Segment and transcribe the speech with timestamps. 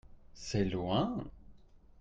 [0.33, 1.23] c'est loin.